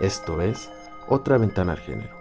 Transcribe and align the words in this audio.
Esto 0.00 0.42
es 0.42 0.70
Otra 1.06 1.38
Ventana 1.38 1.72
al 1.72 1.78
Género, 1.78 2.16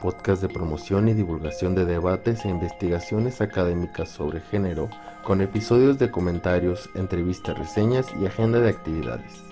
podcast 0.00 0.40
de 0.40 0.48
promoción 0.48 1.06
y 1.06 1.12
divulgación 1.12 1.74
de 1.74 1.84
debates 1.84 2.46
e 2.46 2.48
investigaciones 2.48 3.42
académicas 3.42 4.08
sobre 4.08 4.40
género, 4.40 4.88
con 5.22 5.42
episodios 5.42 5.98
de 5.98 6.10
comentarios, 6.10 6.88
entrevistas, 6.94 7.58
reseñas 7.58 8.06
y 8.18 8.24
agenda 8.24 8.58
de 8.60 8.70
actividades. 8.70 9.42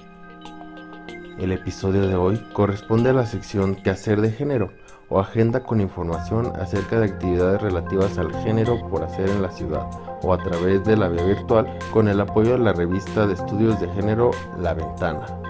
El 1.38 1.52
episodio 1.52 2.08
de 2.08 2.14
hoy 2.14 2.42
corresponde 2.54 3.10
a 3.10 3.12
la 3.12 3.26
sección 3.26 3.76
¿Qué 3.76 3.90
hacer 3.90 4.22
de 4.22 4.30
género? 4.30 4.72
o 5.10 5.20
agenda 5.20 5.62
con 5.62 5.80
información 5.80 6.52
acerca 6.56 7.00
de 7.00 7.06
actividades 7.06 7.62
relativas 7.62 8.18
al 8.18 8.32
género 8.42 8.78
por 8.88 9.02
hacer 9.02 9.28
en 9.28 9.40
la 9.40 9.50
ciudad 9.50 9.86
o 10.22 10.34
a 10.34 10.38
través 10.38 10.84
de 10.84 10.96
la 10.96 11.08
vía 11.08 11.24
virtual 11.24 11.66
con 11.92 12.08
el 12.08 12.20
apoyo 12.20 12.52
de 12.52 12.58
la 12.58 12.72
revista 12.72 13.26
de 13.26 13.34
estudios 13.34 13.80
de 13.80 13.88
género 13.94 14.30
La 14.58 14.74
Ventana. 14.74 15.47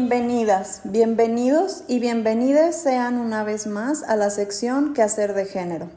Bienvenidas, 0.00 0.80
bienvenidos 0.84 1.84
y 1.86 1.98
bienvenidas 1.98 2.74
sean 2.74 3.18
una 3.18 3.44
vez 3.44 3.66
más 3.66 4.02
a 4.02 4.16
la 4.16 4.30
sección 4.30 4.94
que 4.94 5.02
hacer 5.02 5.34
de 5.34 5.44
género. 5.44 5.90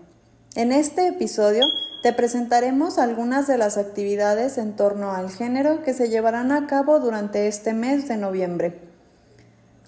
En 0.55 0.73
este 0.73 1.07
episodio 1.07 1.63
te 2.03 2.11
presentaremos 2.11 2.97
algunas 2.97 3.47
de 3.47 3.57
las 3.57 3.77
actividades 3.77 4.57
en 4.57 4.75
torno 4.75 5.13
al 5.13 5.31
género 5.31 5.83
que 5.83 5.93
se 5.93 6.09
llevarán 6.09 6.51
a 6.51 6.67
cabo 6.67 6.99
durante 6.99 7.47
este 7.47 7.71
mes 7.71 8.09
de 8.09 8.17
noviembre. 8.17 8.77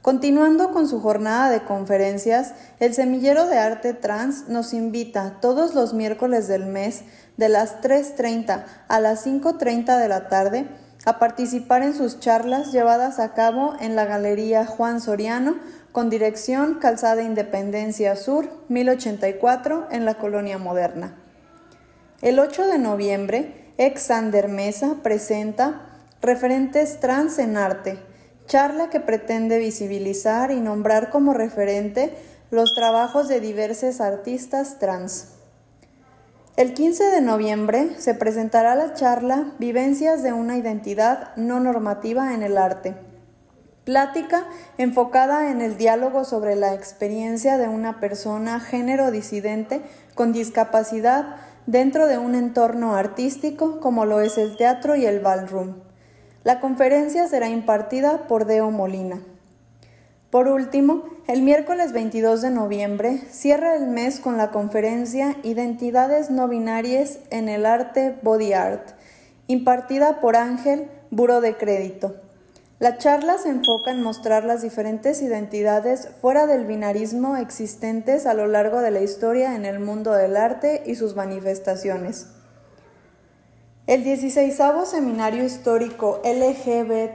Continuando 0.02 0.72
con 0.72 0.88
su 0.88 1.02
jornada 1.02 1.50
de 1.50 1.66
conferencias, 1.66 2.54
el 2.80 2.94
Semillero 2.94 3.48
de 3.48 3.58
Arte 3.58 3.94
Trans 3.94 4.48
nos 4.48 4.74
invita 4.74 5.40
todos 5.42 5.76
los 5.76 5.94
miércoles 5.94 6.48
del 6.48 6.66
mes 6.68 7.02
de 7.36 7.50
las 7.50 7.82
3.30 7.82 8.64
a 8.88 9.00
las 9.02 9.28
5.30 9.28 10.00
de 10.00 10.08
la 10.08 10.30
tarde 10.30 10.70
a 11.06 11.20
participar 11.20 11.84
en 11.84 11.94
sus 11.94 12.20
charlas 12.20 12.72
llevadas 12.72 13.20
a 13.20 13.34
cabo 13.34 13.76
en 13.80 13.96
la 13.96 14.06
Galería 14.06 14.66
Juan 14.66 15.00
Soriano 15.00 15.56
con 15.92 16.10
dirección 16.10 16.80
Calzada 16.80 17.22
Independencia 17.22 18.16
Sur 18.16 18.50
1084 18.70 19.88
en 19.92 20.04
la 20.04 20.16
Colonia 20.16 20.58
Moderna. 20.58 21.16
El 22.22 22.40
8 22.40 22.68
de 22.68 22.80
noviembre, 22.80 23.72
Exander 23.78 24.48
Mesa 24.48 24.96
presenta 25.04 26.00
Referentes 26.22 27.00
Trans 27.00 27.38
en 27.38 27.56
Arte, 27.56 28.00
charla 28.48 28.90
que 28.90 29.00
pretende 29.00 29.60
visibilizar 29.60 30.50
y 30.50 30.60
nombrar 30.60 31.12
como 31.12 31.34
referente 31.34 32.16
los 32.50 32.74
trabajos 32.74 33.28
de 33.28 33.42
diversos 33.42 34.02
artistas 34.02 34.80
trans. 34.80 35.35
El 36.58 36.74
15 36.74 37.04
de 37.12 37.20
noviembre 37.20 37.90
se 37.98 38.14
presentará 38.14 38.76
la 38.76 38.94
charla 38.94 39.52
Vivencias 39.60 40.24
de 40.24 40.32
una 40.32 40.56
identidad 40.56 41.36
no 41.36 41.60
normativa 41.60 42.34
en 42.34 42.44
el 42.44 42.58
arte 42.58 42.96
Plática 43.84 44.46
enfocada 44.78 45.52
en 45.52 45.60
el 45.60 45.76
diálogo 45.76 46.24
sobre 46.24 46.56
la 46.56 46.74
experiencia 46.74 47.58
de 47.58 47.68
una 47.68 48.00
persona 48.00 48.62
género 48.62 49.12
disidente 49.12 49.82
con 50.14 50.32
discapacidad 50.32 51.36
dentro 51.66 52.08
de 52.08 52.20
un 52.20 52.36
entorno 52.36 52.96
artístico 52.96 53.82
como 53.82 54.06
lo 54.06 54.22
es 54.22 54.38
el 54.38 54.56
teatro 54.56 54.96
y 54.96 55.06
el 55.06 55.20
ballroom. 55.20 55.76
La 56.46 56.62
conferencia 56.62 57.28
será 57.28 57.50
impartida 57.50 58.28
por 58.30 58.46
Deo 58.46 58.72
Molina. 58.72 59.20
Por 60.36 60.50
último, 60.50 61.04
el 61.28 61.44
miércoles 61.44 61.94
22 61.94 62.42
de 62.42 62.50
noviembre 62.50 63.22
cierra 63.32 63.74
el 63.74 63.88
mes 63.88 64.20
con 64.20 64.36
la 64.36 64.52
conferencia 64.52 65.38
Identidades 65.44 66.30
no 66.30 66.50
binarias 66.50 67.20
en 67.30 67.48
el 67.48 67.66
arte 67.66 68.18
Body 68.22 68.52
Art, 68.52 68.90
impartida 69.48 70.20
por 70.20 70.36
Ángel 70.36 70.90
Buro 71.10 71.40
de 71.40 71.56
Crédito. 71.56 72.18
La 72.80 72.98
charla 72.98 73.38
se 73.38 73.48
enfoca 73.48 73.92
en 73.92 74.04
mostrar 74.04 74.44
las 74.44 74.62
diferentes 74.62 75.22
identidades 75.22 76.10
fuera 76.20 76.48
del 76.48 76.66
binarismo 76.66 77.38
existentes 77.38 78.26
a 78.26 78.34
lo 78.34 78.46
largo 78.48 78.82
de 78.82 78.92
la 78.92 79.00
historia 79.00 79.56
en 79.56 79.64
el 79.64 79.80
mundo 79.80 80.12
del 80.12 80.36
arte 80.36 80.84
y 80.86 80.96
sus 80.96 81.16
manifestaciones. 81.16 82.28
El 83.88 84.04
16 84.04 84.60
Seminario 84.84 85.46
Histórico 85.46 86.22
LGBTTI 86.26 87.08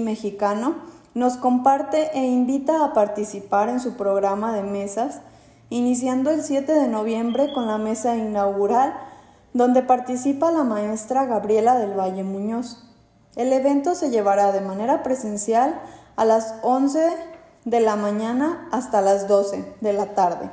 mexicano 0.00 0.95
nos 1.16 1.38
comparte 1.38 2.10
e 2.12 2.26
invita 2.26 2.84
a 2.84 2.92
participar 2.92 3.70
en 3.70 3.80
su 3.80 3.96
programa 3.96 4.52
de 4.52 4.62
mesas, 4.62 5.22
iniciando 5.70 6.30
el 6.30 6.42
7 6.42 6.70
de 6.74 6.88
noviembre 6.88 7.54
con 7.54 7.66
la 7.66 7.78
mesa 7.78 8.16
inaugural, 8.16 8.94
donde 9.54 9.80
participa 9.80 10.52
la 10.52 10.62
maestra 10.62 11.24
Gabriela 11.24 11.78
del 11.78 11.98
Valle 11.98 12.22
Muñoz. 12.22 12.84
El 13.34 13.50
evento 13.54 13.94
se 13.94 14.10
llevará 14.10 14.52
de 14.52 14.60
manera 14.60 15.02
presencial 15.02 15.80
a 16.16 16.26
las 16.26 16.56
11 16.60 17.00
de 17.64 17.80
la 17.80 17.96
mañana 17.96 18.68
hasta 18.70 19.00
las 19.00 19.26
12 19.26 19.76
de 19.80 19.92
la 19.94 20.14
tarde. 20.14 20.50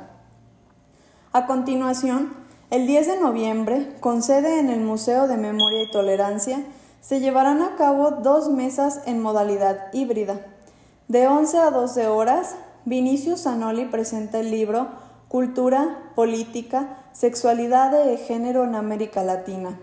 A 1.34 1.44
continuación, 1.44 2.32
el 2.70 2.86
10 2.86 3.06
de 3.08 3.20
noviembre, 3.20 3.96
con 4.00 4.22
sede 4.22 4.60
en 4.60 4.70
el 4.70 4.80
Museo 4.80 5.28
de 5.28 5.36
Memoria 5.36 5.82
y 5.82 5.90
Tolerancia, 5.90 6.64
se 7.02 7.20
llevarán 7.20 7.60
a 7.60 7.76
cabo 7.76 8.12
dos 8.12 8.48
mesas 8.48 9.02
en 9.04 9.20
modalidad 9.20 9.92
híbrida. 9.92 10.53
De 11.08 11.28
11 11.28 11.58
a 11.58 11.70
12 11.70 12.06
horas, 12.08 12.54
Vinicius 12.86 13.42
Zanoli 13.42 13.84
presenta 13.84 14.40
el 14.40 14.50
libro 14.50 14.88
Cultura, 15.28 15.98
Política, 16.14 17.04
Sexualidad 17.12 17.90
de 17.90 18.16
Género 18.16 18.64
en 18.64 18.74
América 18.74 19.22
Latina, 19.22 19.78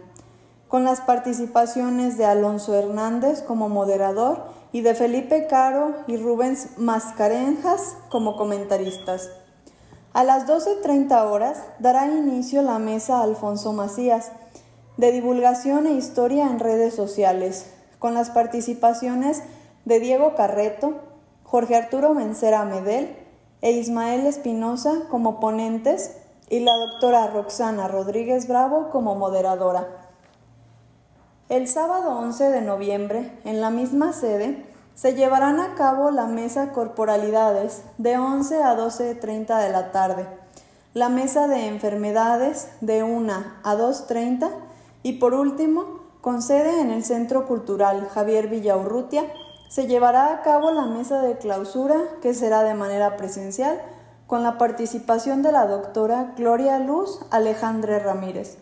con 0.67 0.83
las 0.83 1.01
participaciones 1.01 2.17
de 2.17 2.25
Alonso 2.25 2.73
Hernández 2.73 3.43
como 3.43 3.69
moderador 3.69 4.45
y 4.71 4.81
de 4.81 4.95
Felipe 4.95 5.45
Caro 5.45 5.93
y 6.07 6.17
Rubens 6.17 6.69
Mascarenjas 6.77 7.97
como 8.09 8.35
comentaristas. 8.35 9.29
A 10.13 10.23
las 10.23 10.47
12.30 10.47 11.29
horas 11.29 11.61
dará 11.77 12.07
inicio 12.07 12.63
la 12.63 12.79
mesa 12.79 13.21
Alfonso 13.21 13.73
Macías, 13.73 14.31
de 14.97 15.11
divulgación 15.11 15.85
e 15.85 15.91
historia 15.91 16.47
en 16.47 16.59
redes 16.59 16.95
sociales, 16.95 17.67
con 17.99 18.15
las 18.15 18.31
participaciones 18.31 19.43
de 19.85 19.99
Diego 19.99 20.33
Carreto, 20.33 21.10
Jorge 21.51 21.75
Arturo 21.75 22.13
Mencera 22.13 22.63
Medel 22.63 23.13
e 23.61 23.71
Ismael 23.73 24.25
Espinosa 24.25 25.01
como 25.09 25.41
ponentes 25.41 26.15
y 26.49 26.61
la 26.61 26.71
doctora 26.77 27.27
Roxana 27.27 27.89
Rodríguez 27.89 28.47
Bravo 28.47 28.89
como 28.89 29.15
moderadora. 29.15 29.85
El 31.49 31.67
sábado 31.67 32.17
11 32.19 32.51
de 32.51 32.61
noviembre, 32.61 33.37
en 33.43 33.59
la 33.59 33.69
misma 33.69 34.13
sede, 34.13 34.65
se 34.95 35.13
llevarán 35.13 35.59
a 35.59 35.75
cabo 35.75 36.09
la 36.09 36.25
mesa 36.25 36.71
Corporalidades 36.71 37.83
de 37.97 38.17
11 38.17 38.63
a 38.63 38.77
12.30 38.77 39.61
de 39.61 39.69
la 39.71 39.91
tarde, 39.91 40.27
la 40.93 41.09
mesa 41.09 41.49
de 41.49 41.67
enfermedades 41.67 42.69
de 42.79 43.03
1 43.03 43.33
a 43.61 43.75
2.30 43.75 44.49
y 45.03 45.19
por 45.19 45.33
último, 45.33 45.99
con 46.21 46.41
sede 46.41 46.79
en 46.79 46.91
el 46.91 47.03
Centro 47.03 47.45
Cultural 47.45 48.07
Javier 48.07 48.47
Villaurrutia, 48.47 49.25
se 49.71 49.87
llevará 49.87 50.33
a 50.33 50.41
cabo 50.41 50.69
la 50.71 50.85
mesa 50.85 51.21
de 51.21 51.37
clausura 51.37 51.95
que 52.21 52.33
será 52.33 52.63
de 52.63 52.73
manera 52.73 53.15
presencial 53.15 53.79
con 54.27 54.43
la 54.43 54.57
participación 54.57 55.43
de 55.43 55.53
la 55.53 55.65
doctora 55.65 56.33
Gloria 56.35 56.77
Luz 56.77 57.21
Alejandre 57.31 57.99
Ramírez. 57.99 58.57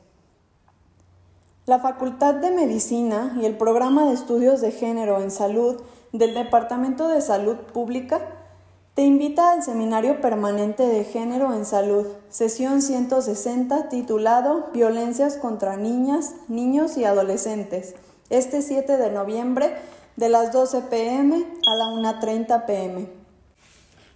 La 1.66 1.80
Facultad 1.80 2.36
de 2.36 2.52
Medicina 2.52 3.36
y 3.42 3.46
el 3.46 3.58
Programa 3.58 4.06
de 4.06 4.14
Estudios 4.14 4.62
de 4.62 4.72
Género 4.72 5.20
en 5.20 5.32
Salud 5.32 5.82
del 6.12 6.36
Departamento 6.36 7.08
de 7.08 7.22
Salud 7.22 7.56
Pública 7.56 8.22
te 8.94 9.02
invita 9.02 9.52
al 9.52 9.64
Seminario 9.64 10.22
Permanente 10.22 10.84
de 10.84 11.04
Género 11.04 11.56
en 11.56 11.66
Salud, 11.66 12.06
sesión 12.30 12.84
160, 12.84 13.90
titulado 13.90 14.68
Violencias 14.74 15.38
contra 15.38 15.76
niñas, 15.76 16.36
niños 16.48 16.98
y 16.98 17.06
adolescentes, 17.06 17.96
este 18.30 18.62
7 18.62 18.98
de 18.98 19.10
noviembre 19.10 19.76
de 20.18 20.30
las 20.30 20.52
12 20.52 20.82
pm 20.82 21.48
a 21.68 21.76
la 21.76 21.86
1.30 22.20 22.66
pm. 22.68 23.25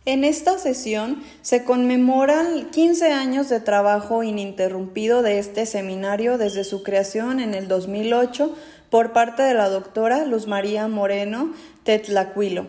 En 0.09 0.23
esta 0.23 0.57
sesión 0.57 1.21
se 1.43 1.63
conmemoran 1.63 2.71
15 2.71 3.11
años 3.11 3.47
de 3.47 3.59
trabajo 3.59 4.23
ininterrumpido 4.23 5.21
de 5.21 5.37
este 5.37 5.67
seminario 5.67 6.39
desde 6.39 6.63
su 6.63 6.81
creación 6.81 7.39
en 7.39 7.53
el 7.53 7.67
2008 7.67 8.55
por 8.89 9.13
parte 9.13 9.43
de 9.43 9.53
la 9.53 9.69
doctora 9.69 10.25
Luz 10.25 10.47
María 10.47 10.87
Moreno 10.87 11.53
Tetlacuilo. 11.83 12.65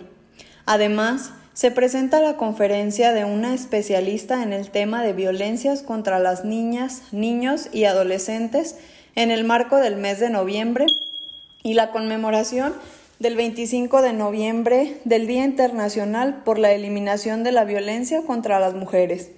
Además, 0.67 1.33
se 1.55 1.71
presenta 1.71 2.21
la 2.21 2.37
conferencia 2.37 3.15
de 3.15 3.25
una 3.25 3.55
especialista 3.55 4.43
en 4.43 4.53
el 4.53 4.71
tema 4.71 5.03
de 5.03 5.15
violencias 5.15 5.81
contra 5.81 6.19
las 6.19 6.45
niñas, 6.45 7.05
niños 7.11 7.71
y 7.73 7.85
adolescentes 7.85 8.77
en 9.15 9.31
el 9.31 9.45
marco 9.45 9.79
del 9.79 9.97
mes 9.97 10.21
de 10.21 10.29
noviembre 10.29 10.85
y 11.63 11.73
la 11.73 11.91
conmemoración 11.91 12.75
del 13.21 13.37
25 13.37 14.01
de 14.01 14.15
noviembre 14.15 14.97
del 15.05 15.27
Día 15.27 15.45
Internacional 15.45 16.43
por 16.43 16.59
la 16.59 16.73
Eliminación 16.73 17.45
de 17.45 17.53
la 17.53 17.65
Violencia 17.65 18.23
contra 18.23 18.59
las 18.59 18.73
Mujeres. 18.73 19.31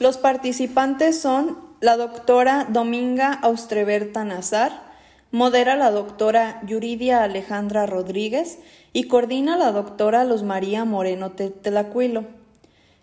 Los 0.00 0.18
participantes 0.18 1.20
son 1.20 1.56
la 1.80 1.96
doctora 1.96 2.66
Dominga 2.68 3.32
Austreberta 3.34 4.24
Nazar, 4.24 4.82
modera 5.30 5.76
la 5.76 5.92
doctora 5.92 6.60
Yuridia 6.66 7.22
Alejandra 7.22 7.86
Rodríguez 7.86 8.58
y 8.92 9.04
coordina 9.04 9.56
la 9.56 9.70
doctora 9.70 10.24
Luz 10.24 10.42
María 10.42 10.84
Moreno 10.84 11.30
Tetlacuilo. 11.30 12.24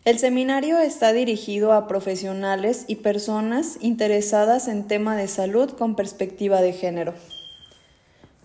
El 0.04 0.20
seminario 0.20 0.78
está 0.80 1.14
dirigido 1.14 1.72
a 1.72 1.88
profesionales 1.88 2.84
y 2.90 2.98
personas 2.98 3.78
interesadas 3.80 4.68
en 4.68 4.88
tema 4.88 5.16
de 5.16 5.30
salud 5.30 5.72
con 5.72 5.96
perspectiva 5.96 6.60
de 6.62 6.74
género. 6.74 7.14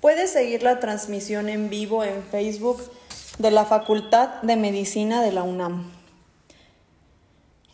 Puedes 0.01 0.31
seguir 0.31 0.63
la 0.63 0.81
transmisión 0.81 1.49
en 1.49 1.71
vivo 1.71 2.05
en 2.05 2.23
Facebook 2.25 2.81
de 3.39 3.51
la 3.51 3.65
Facultad 3.65 4.43
de 4.43 4.57
Medicina 4.57 5.23
de 5.23 5.33
la 5.33 5.43
UNAM. 5.43 5.91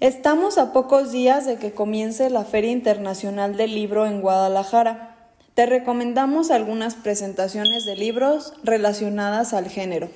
Estamos 0.00 0.58
a 0.58 0.72
pocos 0.72 1.12
días 1.12 1.46
de 1.46 1.56
que 1.56 1.72
comience 1.72 2.28
la 2.30 2.44
Feria 2.44 2.70
Internacional 2.70 3.56
del 3.56 3.74
Libro 3.74 4.06
en 4.06 4.20
Guadalajara 4.20 5.16
te 5.56 5.64
recomendamos 5.64 6.50
algunas 6.50 6.96
presentaciones 6.96 7.86
de 7.86 7.96
libros 7.96 8.52
relacionadas 8.62 9.54
al 9.54 9.70
género. 9.70 10.10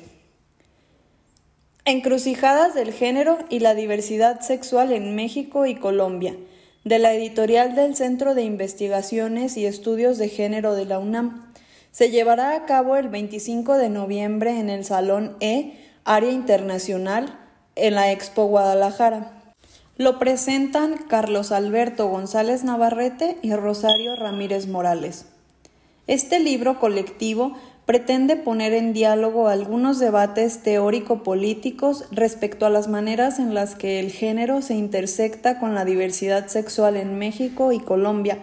Encrucijadas 1.87 2.75
del 2.75 2.93
género 2.93 3.39
y 3.49 3.61
la 3.61 3.75
diversidad 3.75 4.43
sexual 4.43 4.93
en 4.93 5.17
México 5.17 5.65
y 5.65 5.77
Colombia, 5.77 6.37
de 6.85 6.99
la 6.99 7.15
editorial 7.15 7.75
del 7.75 7.97
Centro 7.97 8.35
de 8.35 8.43
Investigaciones 8.43 9.57
y 9.57 9.65
Estudios 9.65 10.19
de 10.19 10.29
Género 10.29 10.75
de 10.75 10.85
la 10.85 10.99
UNAM. 10.99 11.50
Se 11.93 12.11
llevará 12.11 12.55
a 12.55 12.67
cabo 12.67 12.97
el 12.97 13.09
25 13.09 13.77
de 13.77 13.89
noviembre 13.89 14.59
en 14.61 14.71
el 14.71 14.85
Salón 14.85 15.37
E, 15.41 15.75
Área 16.05 16.31
Internacional, 16.31 17.37
en 17.75 17.97
la 17.97 18.13
Expo 18.13 18.47
Guadalajara. 18.47 19.33
Lo 19.97 20.19
presentan 20.19 20.97
Carlos 21.09 21.51
Alberto 21.51 22.09
González 22.09 22.63
Navarrete 22.63 23.39
y 23.43 23.53
Rosario 23.55 24.15
Ramírez 24.15 24.69
Morales. 24.69 25.27
Este 26.07 26.39
libro 26.39 26.79
colectivo 26.79 27.57
pretende 27.87 28.37
poner 28.37 28.73
en 28.73 28.93
diálogo 28.93 29.49
algunos 29.49 29.99
debates 29.99 30.63
teórico-políticos 30.63 32.05
respecto 32.13 32.67
a 32.67 32.71
las 32.71 32.87
maneras 32.87 33.41
en 33.41 33.53
las 33.53 33.75
que 33.75 33.99
el 33.99 34.13
género 34.13 34.63
se 34.63 34.75
intersecta 34.75 35.59
con 35.59 35.75
la 35.75 35.85
diversidad 35.85 36.47
sexual 36.47 36.97
en 36.97 37.19
México 37.19 37.73
y 37.73 37.81
Colombia. 37.81 38.39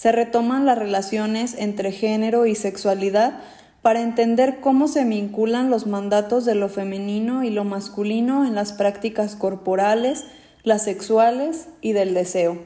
Se 0.00 0.12
retoman 0.12 0.64
las 0.64 0.78
relaciones 0.78 1.54
entre 1.58 1.92
género 1.92 2.46
y 2.46 2.54
sexualidad 2.54 3.34
para 3.82 4.00
entender 4.00 4.60
cómo 4.60 4.88
se 4.88 5.04
vinculan 5.04 5.68
los 5.68 5.86
mandatos 5.86 6.46
de 6.46 6.54
lo 6.54 6.70
femenino 6.70 7.44
y 7.44 7.50
lo 7.50 7.64
masculino 7.64 8.46
en 8.46 8.54
las 8.54 8.72
prácticas 8.72 9.36
corporales, 9.36 10.24
las 10.62 10.84
sexuales 10.84 11.66
y 11.82 11.92
del 11.92 12.14
deseo. 12.14 12.56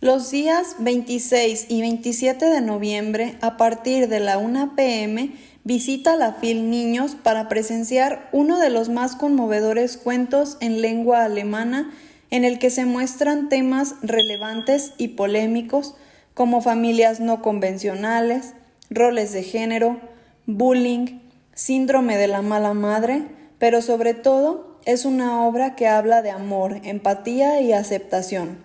Los 0.00 0.32
días 0.32 0.74
26 0.80 1.66
y 1.68 1.82
27 1.82 2.46
de 2.46 2.60
noviembre, 2.60 3.38
a 3.40 3.56
partir 3.56 4.08
de 4.08 4.18
la 4.18 4.38
1 4.38 4.74
pm, 4.74 5.30
visita 5.62 6.16
la 6.16 6.32
FIL 6.32 6.70
Niños 6.70 7.14
para 7.14 7.48
presenciar 7.48 8.28
uno 8.32 8.58
de 8.58 8.70
los 8.70 8.88
más 8.88 9.14
conmovedores 9.14 9.96
cuentos 9.96 10.56
en 10.58 10.82
lengua 10.82 11.24
alemana 11.24 11.92
en 12.30 12.44
el 12.44 12.58
que 12.58 12.70
se 12.70 12.84
muestran 12.84 13.48
temas 13.48 13.94
relevantes 14.02 14.92
y 14.98 15.08
polémicos 15.08 15.94
como 16.34 16.60
familias 16.60 17.20
no 17.20 17.42
convencionales, 17.42 18.54
roles 18.90 19.32
de 19.32 19.42
género, 19.42 20.00
bullying, 20.46 21.20
síndrome 21.54 22.16
de 22.16 22.26
la 22.26 22.42
mala 22.42 22.74
madre, 22.74 23.22
pero 23.58 23.82
sobre 23.82 24.14
todo 24.14 24.78
es 24.84 25.04
una 25.04 25.44
obra 25.44 25.76
que 25.76 25.86
habla 25.86 26.22
de 26.22 26.30
amor, 26.30 26.80
empatía 26.84 27.60
y 27.60 27.72
aceptación. 27.72 28.58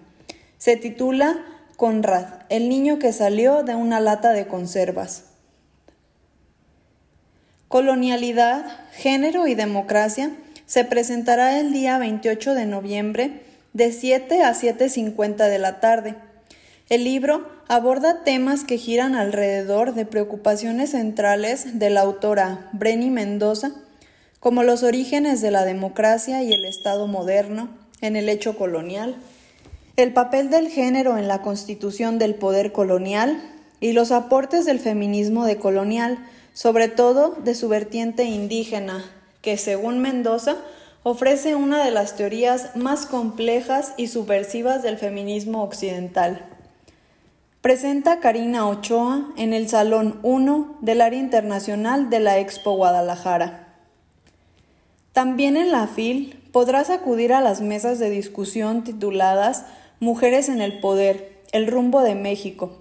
Se 0.57 0.75
titula 0.75 1.45
Conrad, 1.77 2.25
el 2.49 2.67
niño 2.67 2.99
que 2.99 3.13
salió 3.13 3.63
de 3.63 3.75
una 3.75 3.99
lata 3.99 4.33
de 4.33 4.47
conservas. 4.47 5.25
Colonialidad, 7.69 8.65
Género 8.91 9.47
y 9.47 9.53
Democracia 9.53 10.31
se 10.65 10.83
presentará 10.83 11.59
el 11.59 11.71
día 11.71 11.97
28 11.97 12.55
de 12.55 12.65
noviembre 12.65 13.48
de 13.73 13.91
7 13.91 14.43
a 14.43 14.53
7.50 14.53 15.49
de 15.49 15.59
la 15.59 15.79
tarde. 15.79 16.15
El 16.89 17.03
libro 17.03 17.47
aborda 17.67 18.23
temas 18.23 18.63
que 18.63 18.77
giran 18.77 19.15
alrededor 19.15 19.93
de 19.93 20.05
preocupaciones 20.05 20.91
centrales 20.91 21.77
de 21.77 21.91
la 21.91 22.01
autora 22.01 22.69
Brenny 22.73 23.11
Mendoza, 23.11 23.71
como 24.39 24.63
los 24.63 24.83
orígenes 24.83 25.41
de 25.41 25.51
la 25.51 25.65
democracia 25.65 26.41
y 26.41 26.53
el 26.53 26.65
Estado 26.65 27.05
moderno 27.05 27.69
en 28.01 28.15
el 28.15 28.29
hecho 28.29 28.57
colonial, 28.57 29.17
el 29.97 30.13
papel 30.13 30.49
del 30.49 30.69
género 30.69 31.17
en 31.17 31.27
la 31.27 31.41
constitución 31.41 32.19
del 32.19 32.35
poder 32.35 32.71
colonial 32.71 33.39
y 33.79 33.91
los 33.91 34.11
aportes 34.11 34.65
del 34.65 34.79
feminismo 34.79 35.45
decolonial, 35.45 36.17
sobre 36.53 36.87
todo 36.87 37.37
de 37.43 37.53
su 37.53 37.69
vertiente 37.69 38.23
indígena, 38.23 39.03
que 39.41 39.57
según 39.57 39.99
Mendoza 39.99 40.57
ofrece 41.03 41.55
una 41.55 41.83
de 41.83 41.91
las 41.91 42.15
teorías 42.15 42.75
más 42.75 43.05
complejas 43.05 43.93
y 43.97 44.07
subversivas 44.07 44.83
del 44.83 44.97
feminismo 44.97 45.63
occidental. 45.63 46.45
Presenta 47.61 48.19
Karina 48.19 48.67
Ochoa 48.67 49.29
en 49.37 49.53
el 49.53 49.67
Salón 49.69 50.19
1 50.23 50.77
del 50.81 51.01
Área 51.01 51.19
Internacional 51.19 52.09
de 52.09 52.19
la 52.19 52.39
Expo 52.39 52.71
Guadalajara. 52.71 53.67
También 55.13 55.57
en 55.57 55.71
la 55.71 55.87
FIL 55.87 56.41
podrás 56.51 56.89
acudir 56.89 57.33
a 57.33 57.41
las 57.41 57.61
mesas 57.61 57.99
de 57.99 58.09
discusión 58.09 58.83
tituladas 58.83 59.65
Mujeres 59.99 60.47
en 60.47 60.61
el 60.61 60.79
Poder, 60.79 61.41
el 61.51 61.67
rumbo 61.67 62.01
de 62.01 62.15
México. 62.15 62.71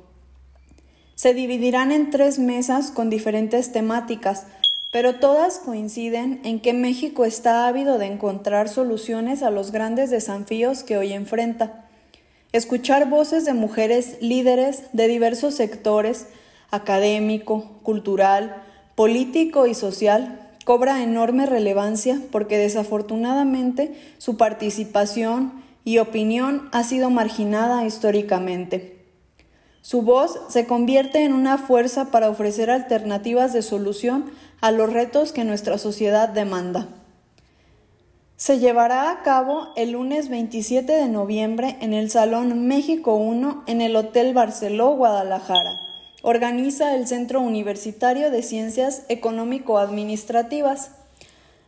Se 1.16 1.34
dividirán 1.34 1.90
en 1.90 2.10
tres 2.10 2.38
mesas 2.38 2.92
con 2.92 3.10
diferentes 3.10 3.72
temáticas, 3.72 4.46
pero 4.90 5.16
todas 5.16 5.58
coinciden 5.58 6.40
en 6.44 6.60
que 6.60 6.72
México 6.72 7.24
está 7.24 7.66
ávido 7.68 7.98
de 7.98 8.06
encontrar 8.06 8.68
soluciones 8.68 9.42
a 9.42 9.50
los 9.50 9.70
grandes 9.70 10.10
desafíos 10.10 10.82
que 10.82 10.96
hoy 10.96 11.12
enfrenta. 11.12 11.84
Escuchar 12.52 13.10
voces 13.10 13.44
de 13.44 13.52
mujeres 13.52 14.16
líderes 14.22 14.84
de 14.94 15.06
diversos 15.06 15.54
sectores, 15.54 16.26
académico, 16.70 17.78
cultural, 17.82 18.62
político 18.94 19.66
y 19.66 19.74
social, 19.74 20.48
cobra 20.64 21.02
enorme 21.02 21.44
relevancia 21.44 22.20
porque 22.32 22.56
desafortunadamente 22.56 23.94
su 24.16 24.36
participación 24.38 25.62
y 25.84 25.98
opinión 25.98 26.68
ha 26.72 26.82
sido 26.82 27.10
marginada 27.10 27.84
históricamente. 27.84 28.97
Su 29.80 30.02
voz 30.02 30.38
se 30.48 30.66
convierte 30.66 31.24
en 31.24 31.32
una 31.32 31.56
fuerza 31.56 32.10
para 32.10 32.28
ofrecer 32.28 32.70
alternativas 32.70 33.52
de 33.52 33.62
solución 33.62 34.30
a 34.60 34.70
los 34.72 34.92
retos 34.92 35.32
que 35.32 35.44
nuestra 35.44 35.78
sociedad 35.78 36.28
demanda. 36.28 36.88
Se 38.36 38.58
llevará 38.58 39.10
a 39.10 39.22
cabo 39.22 39.72
el 39.76 39.92
lunes 39.92 40.28
27 40.28 40.92
de 40.92 41.08
noviembre 41.08 41.76
en 41.80 41.92
el 41.92 42.10
Salón 42.10 42.68
México 42.68 43.14
1 43.14 43.64
en 43.66 43.80
el 43.80 43.96
Hotel 43.96 44.32
Barceló, 44.32 44.94
Guadalajara. 44.94 45.80
Organiza 46.22 46.94
el 46.94 47.06
Centro 47.08 47.40
Universitario 47.40 48.30
de 48.30 48.42
Ciencias 48.42 49.02
Económico-Administrativas. 49.08 50.92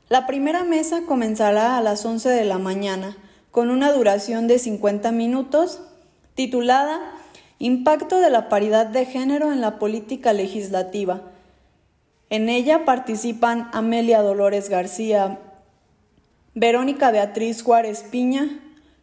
La 0.08 0.26
primera 0.26 0.62
mesa 0.62 1.02
comenzará 1.06 1.76
a 1.76 1.80
las 1.80 2.04
11 2.04 2.28
de 2.28 2.44
la 2.44 2.58
mañana, 2.58 3.16
con 3.50 3.70
una 3.70 3.92
duración 3.92 4.46
de 4.46 4.58
50 4.58 5.10
minutos, 5.12 5.80
titulada 6.34 7.00
Impacto 7.62 8.20
de 8.20 8.30
la 8.30 8.48
paridad 8.48 8.86
de 8.86 9.04
género 9.04 9.52
en 9.52 9.60
la 9.60 9.78
política 9.78 10.32
legislativa. 10.32 11.20
En 12.30 12.48
ella 12.48 12.86
participan 12.86 13.68
Amelia 13.74 14.22
Dolores 14.22 14.70
García, 14.70 15.38
Verónica 16.54 17.10
Beatriz 17.10 17.62
Juárez 17.62 18.02
Piña, 18.10 18.48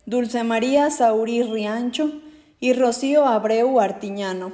Dulce 0.07 0.43
María 0.43 0.89
Saurí 0.89 1.43
Riancho 1.43 2.11
y 2.59 2.73
Rocío 2.73 3.27
Abreu 3.27 3.79
Artiñano. 3.79 4.51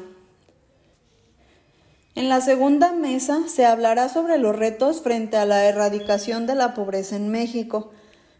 En 2.15 2.27
la 2.27 2.41
segunda 2.41 2.91
mesa 2.91 3.47
se 3.47 3.65
hablará 3.65 4.09
sobre 4.09 4.37
los 4.37 4.53
retos 4.53 5.01
frente 5.01 5.37
a 5.37 5.45
la 5.45 5.63
erradicación 5.63 6.45
de 6.45 6.55
la 6.55 6.73
pobreza 6.73 7.15
en 7.15 7.29
México, 7.29 7.91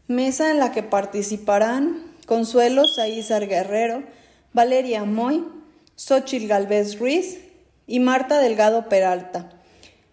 mesa 0.09 0.51
en 0.51 0.59
la 0.59 0.73
que 0.73 0.83
participarán 0.83 2.03
Consuelo 2.27 2.85
Saízar 2.85 3.47
Guerrero, 3.47 4.03
Valeria 4.53 5.03
Moy, 5.03 5.43
Xochil 5.95 6.47
Galvez 6.47 6.99
Ruiz 6.99 7.39
y 7.87 7.99
Marta 7.99 8.39
Delgado 8.39 8.87
Peralta. 8.89 9.49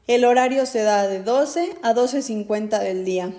El 0.06 0.24
horario 0.24 0.66
se 0.66 0.82
da 0.82 1.06
de 1.06 1.22
12 1.22 1.76
a 1.82 1.94
12.50 1.94 2.80
del 2.80 3.04
día. 3.04 3.32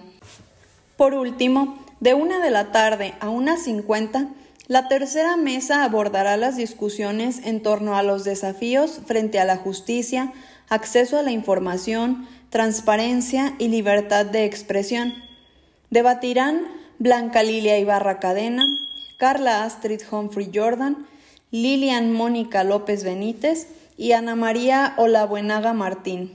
Por 0.97 1.13
último, 1.13 1.83
de 1.99 2.13
una 2.13 2.43
de 2.43 2.51
la 2.51 2.71
tarde 2.71 3.13
a 3.19 3.27
1.50 3.29 4.29
la 4.71 4.87
tercera 4.87 5.35
mesa 5.35 5.83
abordará 5.83 6.37
las 6.37 6.55
discusiones 6.55 7.41
en 7.43 7.61
torno 7.61 7.97
a 7.97 8.03
los 8.03 8.23
desafíos 8.23 9.01
frente 9.05 9.37
a 9.37 9.43
la 9.43 9.57
justicia, 9.57 10.31
acceso 10.69 11.17
a 11.17 11.23
la 11.23 11.31
información, 11.31 12.25
transparencia 12.49 13.53
y 13.59 13.67
libertad 13.67 14.25
de 14.25 14.45
expresión. 14.45 15.13
Debatirán 15.89 16.61
Blanca 16.99 17.43
Lilia 17.43 17.79
Ibarra 17.79 18.21
Cadena, 18.21 18.63
Carla 19.21 19.65
Astrid 19.65 20.01
Humphrey 20.09 20.49
Jordan, 20.51 21.05
Lilian 21.51 22.11
Mónica 22.11 22.63
López 22.63 23.03
Benítez 23.03 23.67
y 23.95 24.13
Ana 24.13 24.35
María 24.35 24.95
Olabuenaga 24.97 25.73
Martín. 25.73 26.33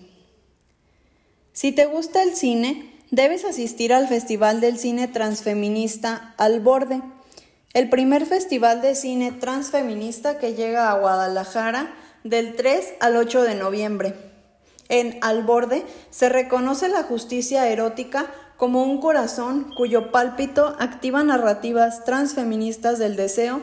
Si 1.52 1.72
te 1.72 1.86
gusta 1.86 2.22
el 2.22 2.36
cine, 2.36 2.88
debes 3.10 3.44
asistir 3.44 3.92
al 3.92 4.06
Festival 4.06 4.60
del 4.60 4.78
Cine 4.78 5.08
Transfeminista 5.08 6.32
Al 6.38 6.60
Borde 6.60 7.02
el 7.74 7.88
primer 7.88 8.24
festival 8.24 8.82
de 8.82 8.94
cine 8.94 9.32
transfeminista 9.32 10.38
que 10.38 10.54
llega 10.54 10.88
a 10.88 10.98
Guadalajara 11.00 11.92
del 12.22 12.54
3 12.54 12.94
al 13.00 13.16
8 13.16 13.42
de 13.42 13.56
noviembre. 13.56 14.14
En 14.88 15.18
Al 15.22 15.42
Borde 15.42 15.84
se 16.10 16.28
reconoce 16.28 16.88
la 16.88 17.02
justicia 17.02 17.68
erótica 17.68 18.26
como 18.56 18.82
un 18.84 19.00
corazón 19.00 19.72
cuyo 19.76 20.10
pálpito 20.10 20.76
activa 20.78 21.22
narrativas 21.22 22.04
transfeministas 22.04 22.98
del 22.98 23.16
deseo 23.16 23.60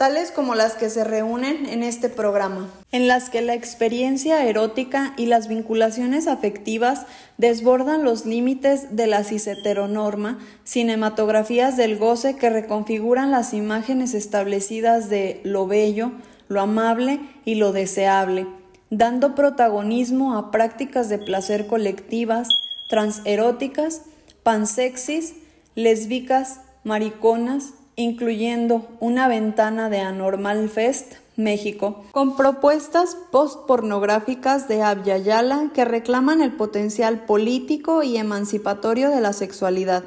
tales 0.00 0.30
como 0.30 0.54
las 0.54 0.76
que 0.76 0.88
se 0.88 1.04
reúnen 1.04 1.66
en 1.66 1.82
este 1.82 2.08
programa, 2.08 2.70
en 2.90 3.06
las 3.06 3.28
que 3.28 3.42
la 3.42 3.52
experiencia 3.52 4.46
erótica 4.46 5.12
y 5.18 5.26
las 5.26 5.46
vinculaciones 5.46 6.26
afectivas 6.26 7.04
desbordan 7.36 8.02
los 8.02 8.24
límites 8.24 8.96
de 8.96 9.06
la 9.06 9.24
cis-heteronorma, 9.24 10.38
cinematografías 10.64 11.76
del 11.76 11.98
goce 11.98 12.36
que 12.36 12.48
reconfiguran 12.48 13.30
las 13.30 13.52
imágenes 13.52 14.14
establecidas 14.14 15.10
de 15.10 15.42
lo 15.44 15.66
bello, 15.66 16.12
lo 16.48 16.62
amable 16.62 17.20
y 17.44 17.56
lo 17.56 17.72
deseable, 17.72 18.46
dando 18.88 19.34
protagonismo 19.34 20.34
a 20.34 20.50
prácticas 20.50 21.10
de 21.10 21.18
placer 21.18 21.66
colectivas, 21.66 22.48
transeróticas, 22.90 24.02
pansexis, 24.42 25.34
lésbicas, 25.76 26.60
mariconas, 26.82 27.74
incluyendo 27.94 28.88
una 28.98 29.28
ventana 29.28 29.88
de 29.88 30.00
Anormal 30.00 30.68
Fest, 30.68 31.12
México, 31.36 32.02
con 32.10 32.36
propuestas 32.36 33.16
post-pornográficas 33.30 34.66
de 34.66 34.82
Abyayala 34.82 35.70
que 35.72 35.84
reclaman 35.84 36.42
el 36.42 36.50
potencial 36.52 37.26
político 37.26 38.02
y 38.02 38.16
emancipatorio 38.16 39.10
de 39.10 39.20
la 39.20 39.34
sexualidad. 39.34 40.02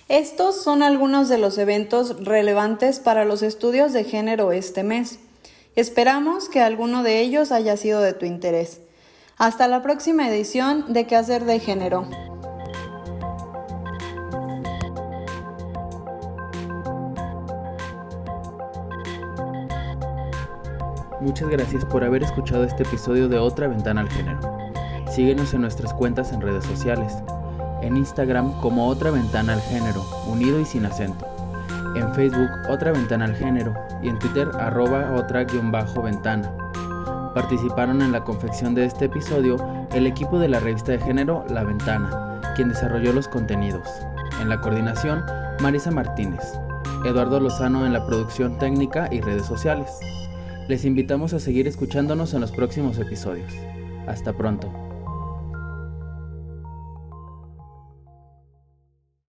Estos 0.08 0.62
son 0.62 0.82
algunos 0.82 1.28
de 1.28 1.36
los 1.36 1.58
eventos 1.58 2.24
relevantes 2.24 2.98
para 2.98 3.26
los 3.26 3.42
estudios 3.42 3.92
de 3.92 4.04
género 4.04 4.52
este 4.52 4.82
mes. 4.82 5.18
Esperamos 5.76 6.48
que 6.48 6.62
alguno 6.62 7.02
de 7.02 7.20
ellos 7.20 7.52
haya 7.52 7.76
sido 7.76 8.00
de 8.00 8.14
tu 8.14 8.24
interés. 8.24 8.80
Hasta 9.36 9.68
la 9.68 9.82
próxima 9.82 10.26
edición 10.26 10.94
de 10.94 11.06
¿Qué 11.06 11.14
hacer 11.14 11.44
de 11.44 11.60
género? 11.60 12.08
Muchas 21.20 21.50
gracias 21.50 21.84
por 21.84 22.02
haber 22.02 22.22
escuchado 22.22 22.64
este 22.64 22.82
episodio 22.82 23.28
de 23.28 23.38
Otra 23.38 23.68
Ventana 23.68 24.00
al 24.00 24.08
Género. 24.08 24.40
Síguenos 25.14 25.52
en 25.52 25.60
nuestras 25.60 25.92
cuentas 25.92 26.32
en 26.32 26.40
redes 26.40 26.64
sociales 26.64 27.12
en 27.82 27.96
Instagram 27.96 28.52
como 28.60 28.88
Otra 28.88 29.10
Ventana 29.10 29.54
al 29.54 29.60
Género, 29.62 30.04
unido 30.26 30.60
y 30.60 30.64
sin 30.64 30.86
acento, 30.86 31.26
en 31.94 32.14
Facebook 32.14 32.50
Otra 32.68 32.92
Ventana 32.92 33.24
al 33.26 33.36
Género 33.36 33.74
y 34.02 34.08
en 34.08 34.18
Twitter 34.18 34.48
arroba 34.58 35.12
otra-ventana. 35.14 36.52
Participaron 37.34 38.02
en 38.02 38.12
la 38.12 38.24
confección 38.24 38.74
de 38.74 38.84
este 38.84 39.06
episodio 39.06 39.56
el 39.92 40.06
equipo 40.06 40.38
de 40.38 40.48
la 40.48 40.60
revista 40.60 40.92
de 40.92 41.00
género 41.00 41.44
La 41.50 41.64
Ventana, 41.64 42.40
quien 42.56 42.68
desarrolló 42.68 43.12
los 43.12 43.28
contenidos. 43.28 43.88
En 44.40 44.48
la 44.48 44.60
coordinación, 44.60 45.24
Marisa 45.60 45.90
Martínez. 45.90 46.42
Eduardo 47.04 47.38
Lozano 47.38 47.86
en 47.86 47.92
la 47.92 48.04
producción 48.06 48.58
técnica 48.58 49.08
y 49.10 49.20
redes 49.20 49.46
sociales. 49.46 49.90
Les 50.68 50.84
invitamos 50.84 51.32
a 51.32 51.40
seguir 51.40 51.68
escuchándonos 51.68 52.34
en 52.34 52.40
los 52.40 52.52
próximos 52.52 52.98
episodios. 52.98 53.52
Hasta 54.06 54.32
pronto. 54.32 54.87